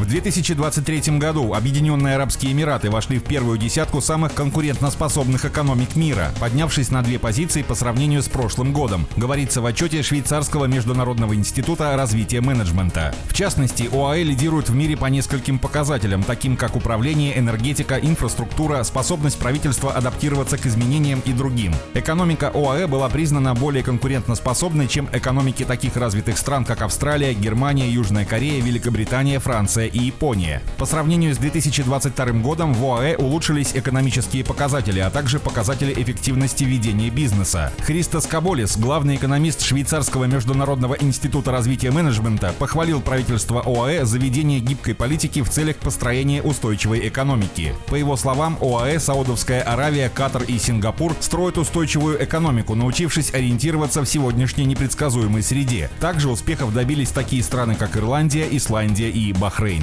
В 0.00 0.06
2023 0.06 1.18
году 1.18 1.52
Объединенные 1.52 2.14
Арабские 2.14 2.52
Эмираты 2.52 2.90
вошли 2.90 3.18
в 3.18 3.22
первую 3.22 3.58
десятку 3.58 4.00
самых 4.00 4.32
конкурентоспособных 4.32 5.44
экономик 5.44 5.94
мира, 5.94 6.30
поднявшись 6.40 6.90
на 6.90 7.02
две 7.02 7.18
позиции 7.18 7.60
по 7.60 7.74
сравнению 7.74 8.22
с 8.22 8.28
прошлым 8.30 8.72
годом, 8.72 9.06
говорится 9.18 9.60
в 9.60 9.66
отчете 9.66 10.02
Швейцарского 10.02 10.64
международного 10.64 11.34
института 11.34 11.94
развития 11.98 12.40
менеджмента. 12.40 13.14
В 13.28 13.34
частности, 13.34 13.90
ОАЭ 13.92 14.22
лидирует 14.22 14.70
в 14.70 14.74
мире 14.74 14.96
по 14.96 15.04
нескольким 15.04 15.58
показателям, 15.58 16.22
таким 16.22 16.56
как 16.56 16.76
управление, 16.76 17.38
энергетика, 17.38 17.96
инфраструктура, 17.96 18.82
способность 18.84 19.38
правительства 19.38 19.92
адаптироваться 19.92 20.56
к 20.56 20.64
изменениям 20.64 21.20
и 21.26 21.34
другим. 21.34 21.74
Экономика 21.92 22.50
ОАЭ 22.54 22.86
была 22.86 23.10
признана 23.10 23.54
более 23.54 23.82
конкурентоспособной, 23.82 24.88
чем 24.88 25.10
экономики 25.12 25.66
таких 25.66 25.96
развитых 25.96 26.38
стран, 26.38 26.64
как 26.64 26.80
Австралия, 26.80 27.34
Германия, 27.34 27.90
Южная 27.90 28.24
Корея, 28.24 28.62
Великобритания, 28.62 29.38
Франция 29.38 29.89
и 29.92 29.98
Япония. 29.98 30.62
По 30.78 30.86
сравнению 30.86 31.34
с 31.34 31.38
2022 31.38 32.26
годом 32.40 32.74
в 32.74 32.84
ОАЭ 32.84 33.16
улучшились 33.16 33.72
экономические 33.74 34.44
показатели, 34.44 35.00
а 35.00 35.10
также 35.10 35.38
показатели 35.38 35.92
эффективности 35.92 36.64
ведения 36.64 37.10
бизнеса. 37.10 37.72
Христос 37.80 38.26
Каболис, 38.26 38.76
главный 38.76 39.16
экономист 39.16 39.62
Швейцарского 39.62 40.24
международного 40.24 40.94
института 40.94 41.52
развития 41.52 41.90
менеджмента, 41.90 42.54
похвалил 42.58 43.00
правительство 43.00 43.62
ОАЭ 43.64 44.04
за 44.04 44.18
ведение 44.18 44.60
гибкой 44.60 44.94
политики 44.94 45.42
в 45.42 45.50
целях 45.50 45.76
построения 45.76 46.42
устойчивой 46.42 47.06
экономики. 47.08 47.74
По 47.86 47.94
его 47.94 48.16
словам, 48.16 48.58
ОАЭ, 48.60 48.98
Саудовская 48.98 49.62
Аравия, 49.62 50.08
Катар 50.08 50.42
и 50.42 50.58
Сингапур 50.58 51.14
строят 51.20 51.58
устойчивую 51.58 52.22
экономику, 52.22 52.74
научившись 52.74 53.34
ориентироваться 53.34 54.02
в 54.02 54.06
сегодняшней 54.06 54.64
непредсказуемой 54.64 55.42
среде. 55.42 55.90
Также 56.00 56.28
успехов 56.28 56.72
добились 56.72 57.10
такие 57.10 57.42
страны, 57.42 57.74
как 57.74 57.96
Ирландия, 57.96 58.46
Исландия 58.50 59.10
и 59.10 59.32
Бахрейн. 59.32 59.79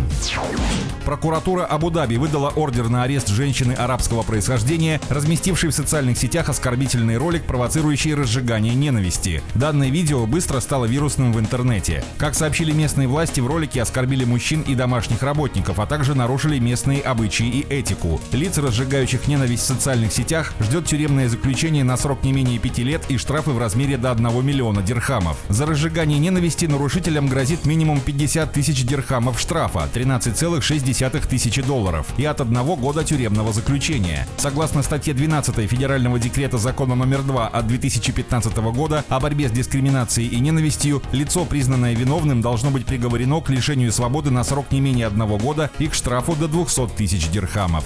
Прокуратура 1.07 1.63
Абу-Даби 1.63 2.17
выдала 2.17 2.49
ордер 2.49 2.89
на 2.89 3.03
арест 3.03 3.29
женщины 3.29 3.71
арабского 3.71 4.23
происхождения, 4.23 4.99
разместившей 5.07 5.69
в 5.69 5.73
социальных 5.73 6.17
сетях 6.17 6.49
оскорбительный 6.49 7.15
ролик, 7.15 7.45
провоцирующий 7.45 8.13
разжигание 8.13 8.75
ненависти. 8.75 9.41
Данное 9.55 9.87
видео 9.87 10.25
быстро 10.25 10.59
стало 10.59 10.83
вирусным 10.83 11.31
в 11.31 11.39
интернете. 11.39 12.03
Как 12.17 12.35
сообщили 12.35 12.73
местные 12.73 13.07
власти, 13.07 13.39
в 13.39 13.47
ролике 13.47 13.81
оскорбили 13.81 14.25
мужчин 14.25 14.63
и 14.63 14.75
домашних 14.75 15.23
работников, 15.23 15.79
а 15.79 15.85
также 15.85 16.13
нарушили 16.13 16.59
местные 16.59 16.99
обычаи 16.99 17.47
и 17.47 17.61
этику. 17.73 18.19
Лиц, 18.33 18.57
разжигающих 18.57 19.29
ненависть 19.29 19.63
в 19.63 19.67
социальных 19.67 20.11
сетях, 20.11 20.53
ждет 20.59 20.87
тюремное 20.87 21.29
заключение 21.29 21.85
на 21.85 21.95
срок 21.95 22.25
не 22.25 22.33
менее 22.33 22.59
пяти 22.59 22.83
лет 22.83 23.01
и 23.07 23.15
штрафы 23.15 23.51
в 23.51 23.59
размере 23.59 23.95
до 23.95 24.11
1 24.11 24.45
миллиона 24.45 24.81
дирхамов. 24.81 25.37
За 25.47 25.65
разжигание 25.65 26.19
ненависти 26.19 26.65
нарушителям 26.65 27.29
грозит 27.29 27.65
минимум 27.65 28.01
50 28.01 28.51
тысяч 28.51 28.83
дирхамов 28.83 29.39
штрафа, 29.87 29.99
13,6 29.99 31.27
тысячи 31.27 31.61
долларов 31.61 32.07
и 32.17 32.25
от 32.25 32.41
одного 32.41 32.75
года 32.75 33.03
тюремного 33.03 33.53
заключения. 33.53 34.27
Согласно 34.37 34.81
статье 34.83 35.13
12 35.13 35.69
Федерального 35.69 36.17
декрета 36.19 36.57
закона 36.57 36.95
номер 36.95 37.21
2 37.23 37.47
от 37.47 37.67
2015 37.67 38.57
года 38.57 39.05
о 39.09 39.19
борьбе 39.19 39.49
с 39.49 39.51
дискриминацией 39.51 40.29
и 40.29 40.39
ненавистью, 40.39 41.03
лицо, 41.11 41.45
признанное 41.45 41.93
виновным, 41.95 42.41
должно 42.41 42.71
быть 42.71 42.85
приговорено 42.85 43.41
к 43.41 43.49
лишению 43.49 43.91
свободы 43.91 44.31
на 44.31 44.43
срок 44.43 44.71
не 44.71 44.81
менее 44.81 45.05
одного 45.07 45.37
года 45.37 45.69
и 45.79 45.87
к 45.87 45.93
штрафу 45.93 46.35
до 46.35 46.47
200 46.47 46.87
тысяч 46.95 47.29
дирхамов. 47.29 47.83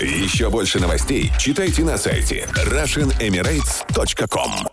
Еще 0.00 0.50
больше 0.50 0.80
новостей 0.80 1.30
читайте 1.38 1.84
на 1.84 1.96
сайте 1.98 2.48
RussianEmirates.com 2.54 4.71